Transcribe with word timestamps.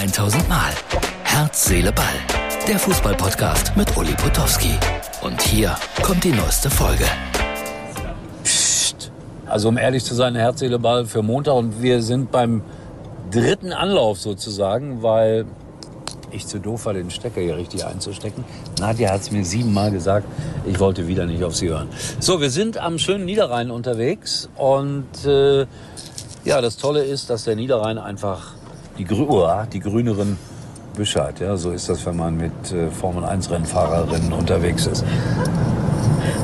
1000 0.00 0.48
Mal. 0.48 0.72
Herz, 1.24 1.66
Seele, 1.66 1.92
Ball. 1.92 2.06
Der 2.66 2.78
Fußballpodcast 2.78 3.76
mit 3.76 3.94
Uli 3.98 4.14
Potowski. 4.14 4.72
Und 5.20 5.42
hier 5.42 5.76
kommt 6.02 6.24
die 6.24 6.32
neueste 6.32 6.70
Folge. 6.70 7.04
Psst. 8.42 9.12
Also 9.44 9.68
um 9.68 9.76
ehrlich 9.76 10.02
zu 10.02 10.14
sein, 10.14 10.34
Herz, 10.36 10.60
Seele, 10.60 10.78
Ball 10.78 11.04
für 11.04 11.20
Montag. 11.20 11.52
Und 11.52 11.82
wir 11.82 12.00
sind 12.00 12.30
beim 12.30 12.62
dritten 13.30 13.74
Anlauf 13.74 14.18
sozusagen, 14.18 15.02
weil 15.02 15.44
ich 16.30 16.46
zu 16.46 16.60
doof 16.60 16.86
war, 16.86 16.94
den 16.94 17.10
Stecker 17.10 17.42
hier 17.42 17.58
richtig 17.58 17.84
einzustecken. 17.84 18.42
Nadja 18.80 19.10
hat 19.10 19.20
es 19.20 19.30
mir 19.30 19.44
siebenmal 19.44 19.90
gesagt, 19.90 20.26
ich 20.64 20.80
wollte 20.80 21.08
wieder 21.08 21.26
nicht 21.26 21.44
auf 21.44 21.54
sie 21.54 21.68
hören. 21.68 21.90
So, 22.20 22.40
wir 22.40 22.48
sind 22.48 22.78
am 22.78 22.98
schönen 22.98 23.26
Niederrhein 23.26 23.70
unterwegs 23.70 24.48
und 24.56 25.26
äh, 25.26 25.66
ja, 26.46 26.62
das 26.62 26.78
Tolle 26.78 27.04
ist, 27.04 27.28
dass 27.28 27.44
der 27.44 27.54
Niederrhein 27.54 27.98
einfach 27.98 28.54
die, 29.04 29.14
oh, 29.14 29.48
die 29.72 29.80
grüneren 29.80 30.38
Büsche 30.94 31.22
hat. 31.22 31.40
Ja, 31.40 31.56
so 31.56 31.70
ist 31.70 31.88
das, 31.88 32.04
wenn 32.06 32.16
man 32.16 32.36
mit 32.36 32.72
äh, 32.72 32.90
Formel 32.90 33.24
1 33.24 33.50
Rennfahrerinnen 33.50 34.32
unterwegs 34.32 34.86
ist. 34.86 35.04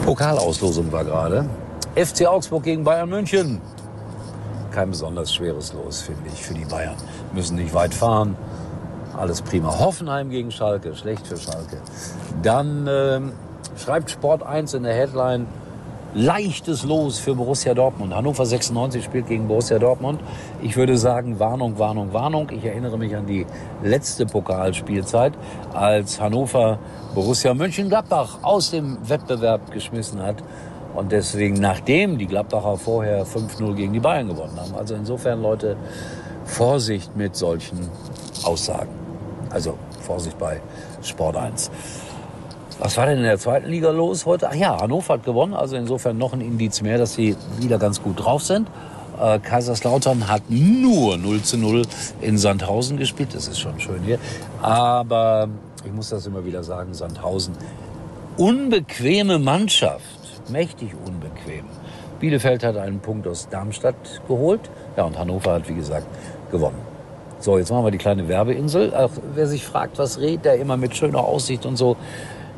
Pokalauslosung 0.05 0.91
war 0.93 1.05
gerade. 1.05 1.49
FC 1.95 2.27
Augsburg 2.27 2.63
gegen 2.63 2.85
Bayern 2.85 3.09
München. 3.09 3.61
Kein 4.71 4.91
besonders 4.91 5.35
schweres 5.35 5.73
Los, 5.73 6.03
finde 6.03 6.29
ich, 6.33 6.43
für 6.43 6.55
die 6.55 6.65
Bayern. 6.65 6.97
Müssen 7.33 7.57
nicht 7.57 7.75
weit 7.75 7.95
fahren 7.95 8.37
alles 9.17 9.43
prima. 9.43 9.79
Hoffenheim 9.79 10.31
gegen 10.31 10.51
Schalke, 10.51 10.95
schlecht 10.95 11.27
für 11.27 11.37
Schalke. 11.37 11.79
Dann 12.43 12.87
ähm, 12.89 13.33
schreibt 13.77 14.11
Sport 14.11 14.43
1 14.43 14.75
in 14.75 14.83
der 14.83 14.95
Headline, 14.95 15.47
leichtes 16.17 16.83
Los 16.83 17.19
für 17.19 17.35
Borussia 17.35 17.75
Dortmund. 17.75 18.15
Hannover 18.15 18.47
96 18.47 19.05
spielt 19.05 19.27
gegen 19.27 19.47
Borussia 19.47 19.79
Dortmund. 19.79 20.21
Ich 20.63 20.75
würde 20.77 20.97
sagen, 20.97 21.39
Warnung, 21.39 21.79
Warnung, 21.79 22.15
Warnung. 22.15 22.51
Ich 22.51 22.65
erinnere 22.65 22.97
mich 22.97 23.15
an 23.15 23.27
die 23.27 23.45
letzte 23.83 24.25
Pokalspielzeit, 24.25 25.35
als 25.75 26.19
Hannover 26.19 26.79
Borussia 27.15 27.53
Mönchengladbach 27.53 28.39
aus 28.41 28.71
dem 28.71 28.97
Wettbewerb 29.07 29.71
geschmissen 29.71 30.23
hat. 30.23 30.37
Und 30.95 31.13
deswegen, 31.13 31.57
nachdem 31.61 32.17
die 32.17 32.27
Gladbacher 32.27 32.79
vorher 32.79 33.27
5-0 33.27 33.75
gegen 33.75 33.93
die 33.93 34.01
Bayern 34.01 34.29
gewonnen 34.29 34.59
haben. 34.59 34.75
Also 34.75 34.95
insofern, 34.95 35.43
Leute, 35.43 35.77
Vorsicht 36.47 37.15
mit 37.15 37.37
solchen 37.37 37.91
Aussagen. 38.43 38.89
Also 39.51 39.75
Vorsicht 40.01 40.39
bei 40.39 40.63
Sport 41.03 41.37
1. 41.37 41.71
Was 42.79 42.97
war 42.99 43.07
denn 43.07 43.19
in 43.19 43.25
der 43.25 43.39
zweiten 43.39 43.71
Liga 43.71 43.91
los 43.91 44.27
heute? 44.27 44.51
Ach 44.51 44.55
ja, 44.55 44.79
Hannover 44.79 45.15
hat 45.15 45.25
gewonnen, 45.25 45.55
also 45.55 45.77
insofern 45.77 46.19
noch 46.19 46.35
ein 46.35 46.43
Indiz 46.43 46.83
mehr, 46.83 46.99
dass 46.99 47.15
sie 47.15 47.35
wieder 47.59 47.79
ganz 47.79 48.03
gut 48.03 48.23
drauf 48.23 48.43
sind. 48.43 48.69
Äh, 49.19 49.39
Kaiserslautern 49.39 50.29
hat 50.29 50.43
nur 50.51 51.17
0 51.17 51.43
zu 51.43 51.57
0 51.57 51.83
in 52.21 52.37
Sandhausen 52.37 52.99
gespielt. 52.99 53.35
Das 53.35 53.49
ist 53.49 53.59
schon 53.59 53.81
schön 53.81 54.03
hier. 54.03 54.19
Aber 54.61 55.49
ich 55.87 55.93
muss 55.93 56.11
das 56.11 56.27
immer 56.27 56.45
wieder 56.45 56.63
sagen, 56.63 56.93
Sandhausen. 56.93 57.55
Unbequeme 58.37 59.39
Mannschaft. 59.39 60.05
Mächtig 60.51 60.91
unbequem. 61.07 61.65
Bielefeld 62.21 62.63
hat 62.63 62.77
einen 62.77 63.01
Punkt 63.01 63.27
aus 63.27 63.49
Darmstadt 63.49 64.21
geholt. 64.29 64.61
Ja, 64.99 65.05
und 65.05 65.19
Hannover 65.19 65.53
hat, 65.53 65.69
wie 65.69 65.75
gesagt, 65.75 66.07
gewonnen. 66.51 66.79
So, 67.41 67.57
jetzt 67.57 67.71
machen 67.71 67.85
wir 67.85 67.91
die 67.91 67.99
kleine 67.99 68.29
Werbeinsel. 68.29 68.93
Ach, 68.95 69.11
wer 69.35 69.47
sich 69.47 69.65
fragt, 69.65 69.99
was 69.99 70.19
redet 70.19 70.45
der 70.45 70.57
immer 70.57 70.77
mit 70.77 70.95
schöner 70.95 71.21
Aussicht 71.21 71.65
und 71.67 71.77
so, 71.77 71.97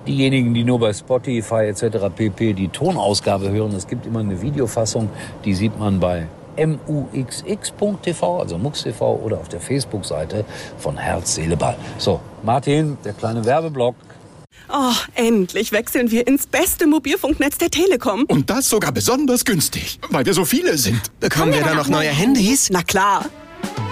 diejenigen, 0.07 0.55
die 0.55 0.65
nur 0.65 0.79
bei 0.79 0.93
Spotify 0.93 1.67
etc. 1.67 2.09
pp. 2.15 2.53
die 2.55 2.69
Tonausgabe 2.69 3.51
hören, 3.51 3.75
es 3.75 3.87
gibt 3.87 4.07
immer 4.07 4.21
eine 4.21 4.41
Videofassung, 4.41 5.09
die 5.45 5.55
sieht 5.55 5.79
man 5.79 6.01
bei 6.01 6.27
muxx.tv, 6.67 8.41
also 8.41 8.59
MUX.tv 8.59 9.21
oder 9.25 9.39
auf 9.39 9.49
der 9.49 9.61
Facebook-Seite 9.61 10.45
von 10.79 10.97
Herz, 10.97 11.35
Seele, 11.35 11.57
Ball. 11.57 11.77
So, 11.99 12.21
Martin, 12.43 12.99
der 13.05 13.13
kleine 13.13 13.45
Werbeblock. 13.45 13.95
Oh, 14.71 14.93
endlich 15.15 15.73
wechseln 15.73 16.11
wir 16.11 16.27
ins 16.27 16.47
beste 16.47 16.87
Mobilfunknetz 16.87 17.57
der 17.57 17.71
Telekom. 17.71 18.25
Und 18.25 18.51
das 18.51 18.69
sogar 18.69 18.93
besonders 18.93 19.45
günstig, 19.45 19.99
weil 20.11 20.27
wir 20.27 20.35
so 20.35 20.45
viele 20.45 20.77
sind. 20.77 21.01
Bekommen 21.21 21.55
wir 21.55 21.63
da 21.63 21.75
noch 21.75 21.89
neue 21.89 22.11
Handys? 22.11 22.69
Na 22.71 22.83
klar. 22.83 23.25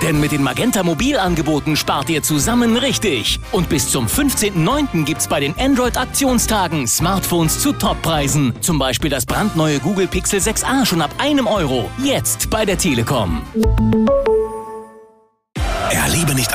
Denn 0.06 0.20
mit 0.20 0.30
den 0.30 0.44
Magenta 0.44 0.84
Mobilangeboten 0.84 1.74
spart 1.74 2.08
ihr 2.08 2.22
zusammen 2.22 2.76
richtig. 2.76 3.40
Und 3.50 3.68
bis 3.68 3.90
zum 3.90 4.06
15.09. 4.06 5.04
gibt's 5.04 5.26
bei 5.26 5.40
den 5.40 5.52
Android-Aktionstagen 5.58 6.86
Smartphones 6.86 7.58
zu 7.58 7.72
Toppreisen. 7.72 8.54
Zum 8.60 8.78
Beispiel 8.78 9.10
das 9.10 9.26
brandneue 9.26 9.80
Google 9.80 10.06
Pixel 10.06 10.38
6a 10.38 10.86
schon 10.86 11.02
ab 11.02 11.10
einem 11.18 11.48
Euro. 11.48 11.90
Jetzt 12.04 12.50
bei 12.50 12.64
der 12.64 12.78
Telekom. 12.78 13.42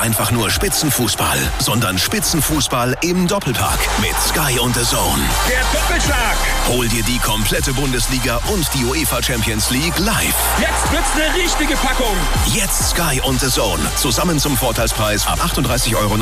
Einfach 0.02 0.32
nur 0.32 0.50
Spitzenfußball, 0.50 1.38
sondern 1.60 1.96
Spitzenfußball 1.96 2.98
im 3.04 3.28
Doppelpark 3.28 3.78
mit 4.02 4.16
Sky 4.20 4.58
und 4.58 4.76
The 4.76 4.84
Zone. 4.84 5.22
Der 5.48 5.62
Doppelschlag! 5.80 6.36
Hol 6.70 6.88
dir 6.88 7.04
die 7.04 7.20
komplette 7.20 7.72
Bundesliga 7.74 8.40
und 8.52 8.68
die 8.74 8.84
UEFA 8.84 9.22
Champions 9.22 9.70
League 9.70 10.00
live. 10.00 10.34
Jetzt 10.60 10.92
wird's 10.92 11.12
eine 11.14 11.36
richtige 11.36 11.76
Packung. 11.76 12.18
Jetzt 12.48 12.90
Sky 12.90 13.22
und 13.22 13.42
The 13.42 13.50
Zone. 13.50 13.84
Zusammen 13.96 14.40
zum 14.40 14.58
Vorteilspreis 14.58 15.28
ab 15.28 15.40
38,99 15.40 15.96
Euro 15.98 16.16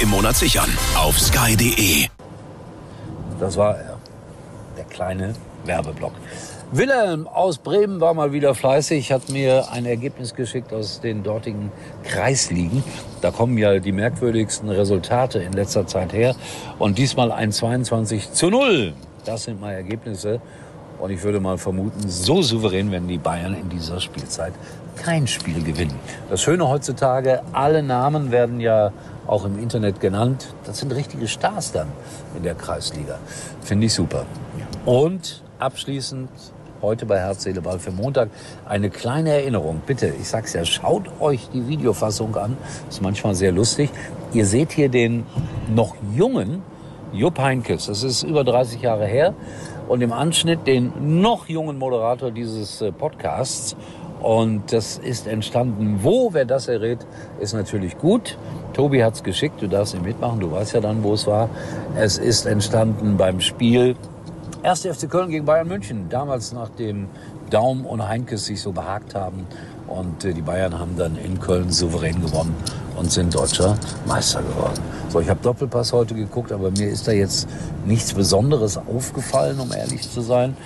im 0.00 0.08
Monat 0.10 0.36
sichern. 0.36 0.70
Auf 0.94 1.18
sky.de. 1.18 2.06
Das 3.40 3.56
war 3.56 3.97
der 4.78 4.86
kleine 4.86 5.34
Werbeblock. 5.64 6.12
Wilhelm 6.70 7.26
aus 7.26 7.58
Bremen 7.58 8.00
war 8.00 8.14
mal 8.14 8.32
wieder 8.32 8.54
fleißig, 8.54 9.10
hat 9.10 9.30
mir 9.30 9.70
ein 9.72 9.86
Ergebnis 9.86 10.34
geschickt 10.34 10.72
aus 10.72 11.00
den 11.00 11.22
dortigen 11.22 11.72
Kreisligen. 12.04 12.82
Da 13.20 13.30
kommen 13.30 13.56
ja 13.58 13.78
die 13.78 13.92
merkwürdigsten 13.92 14.68
Resultate 14.68 15.40
in 15.40 15.52
letzter 15.52 15.86
Zeit 15.86 16.12
her. 16.12 16.34
Und 16.78 16.98
diesmal 16.98 17.32
ein 17.32 17.52
22 17.52 18.32
zu 18.32 18.50
0. 18.50 18.92
Das 19.24 19.44
sind 19.44 19.60
mal 19.60 19.72
Ergebnisse. 19.72 20.40
Und 20.98 21.10
ich 21.10 21.22
würde 21.22 21.40
mal 21.40 21.58
vermuten, 21.58 22.08
so 22.08 22.42
souverän 22.42 22.90
werden 22.90 23.08
die 23.08 23.18
Bayern 23.18 23.54
in 23.54 23.68
dieser 23.68 24.00
Spielzeit 24.00 24.52
kein 24.96 25.26
Spiel 25.26 25.62
gewinnen. 25.62 25.94
Das 26.28 26.42
Schöne 26.42 26.68
heutzutage, 26.68 27.42
alle 27.52 27.82
Namen 27.82 28.30
werden 28.30 28.60
ja 28.60 28.92
auch 29.26 29.44
im 29.44 29.58
Internet 29.58 30.00
genannt. 30.00 30.48
Das 30.64 30.78
sind 30.78 30.92
richtige 30.92 31.28
Stars 31.28 31.72
dann 31.72 31.88
in 32.36 32.42
der 32.42 32.54
Kreisliga. 32.54 33.18
Finde 33.60 33.86
ich 33.86 33.94
super. 33.94 34.24
Und 34.84 35.42
abschließend 35.58 36.28
heute 36.82 37.06
bei 37.06 37.18
Herz, 37.18 37.42
Seele, 37.42 37.60
Ball 37.60 37.78
für 37.78 37.90
Montag. 37.90 38.30
Eine 38.66 38.90
kleine 38.90 39.30
Erinnerung, 39.30 39.82
bitte, 39.86 40.12
ich 40.20 40.28
sag's 40.28 40.52
ja, 40.52 40.64
schaut 40.64 41.04
euch 41.20 41.48
die 41.52 41.68
Videofassung 41.68 42.36
an. 42.36 42.56
Ist 42.88 43.02
manchmal 43.02 43.34
sehr 43.34 43.52
lustig. 43.52 43.90
Ihr 44.32 44.46
seht 44.46 44.72
hier 44.72 44.88
den 44.88 45.26
noch 45.74 45.94
jungen 46.14 46.62
Jupp 47.12 47.38
Heinkes. 47.38 47.86
Das 47.86 48.02
ist 48.02 48.22
über 48.22 48.44
30 48.44 48.82
Jahre 48.82 49.06
her. 49.06 49.34
Und 49.88 50.02
im 50.02 50.12
Anschnitt 50.12 50.66
den 50.66 51.20
noch 51.20 51.48
jungen 51.48 51.78
Moderator 51.78 52.30
dieses 52.30 52.82
äh, 52.82 52.92
Podcasts. 52.92 53.74
Und 54.20 54.72
das 54.72 54.98
ist 54.98 55.26
entstanden. 55.26 56.00
Wo, 56.02 56.32
wer 56.32 56.44
das 56.44 56.68
errät, 56.68 56.98
ist 57.40 57.54
natürlich 57.54 57.96
gut. 57.98 58.36
Tobi 58.74 59.02
hat's 59.02 59.22
geschickt, 59.22 59.62
du 59.62 59.68
darfst 59.68 59.94
ihn 59.94 60.02
mitmachen, 60.02 60.40
du 60.40 60.50
weißt 60.50 60.74
ja 60.74 60.80
dann, 60.80 61.02
wo 61.02 61.14
es 61.14 61.26
war. 61.26 61.48
Es 61.96 62.18
ist 62.18 62.46
entstanden 62.46 63.16
beim 63.16 63.40
Spiel 63.40 63.96
1. 64.62 64.86
FC 64.86 65.08
Köln 65.08 65.30
gegen 65.30 65.44
Bayern 65.44 65.68
München. 65.68 66.08
Damals 66.10 66.52
nachdem 66.52 67.08
Daum 67.50 67.86
und 67.86 68.06
Heinkes 68.06 68.46
sich 68.46 68.60
so 68.60 68.72
behagt 68.72 69.14
haben. 69.14 69.46
Und 69.86 70.24
äh, 70.24 70.34
die 70.34 70.42
Bayern 70.42 70.78
haben 70.78 70.96
dann 70.98 71.16
in 71.16 71.40
Köln 71.40 71.70
souverän 71.70 72.20
gewonnen 72.20 72.54
und 72.98 73.12
sind 73.12 73.34
deutscher 73.34 73.76
Meister 74.06 74.42
geworden. 74.42 74.80
So, 75.08 75.20
ich 75.20 75.28
habe 75.28 75.40
Doppelpass 75.42 75.92
heute 75.92 76.14
geguckt, 76.14 76.52
aber 76.52 76.70
mir 76.70 76.88
ist 76.88 77.06
da 77.06 77.12
jetzt 77.12 77.48
nichts 77.86 78.12
Besonderes 78.12 78.76
aufgefallen, 78.76 79.60
um 79.60 79.72
ehrlich 79.72 80.10
zu 80.10 80.20
sein, 80.20 80.56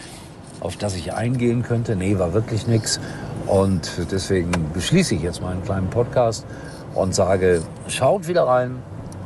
auf 0.60 0.76
das 0.76 0.97
ich 0.97 1.12
eingehen 1.12 1.62
könnte. 1.62 1.94
Nee, 1.94 2.19
war 2.19 2.32
wirklich 2.32 2.66
nichts. 2.66 2.98
Und 3.47 3.91
deswegen 4.10 4.50
beschließe 4.72 5.14
ich 5.14 5.23
jetzt 5.23 5.43
meinen 5.43 5.62
kleinen 5.62 5.90
Podcast 5.90 6.46
und 6.94 7.14
sage, 7.14 7.62
schaut 7.88 8.26
wieder 8.29 8.44
rein 8.44 8.76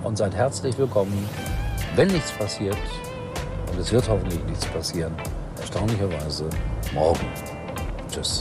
und 0.03 0.19
seid 0.19 0.35
herzlich 0.35 0.77
willkommen. 0.79 1.29
Wenn 1.95 2.09
nichts 2.09 2.33
passiert, 2.33 2.77
und 3.73 3.79
es 3.79 3.93
wird 3.93 4.09
hoffentlich 4.09 4.43
nichts 4.45 4.67
passieren. 4.67 5.15
Erstaunlicherweise 5.61 6.45
morgen. 6.95 7.27
Tschüss. 8.11 8.41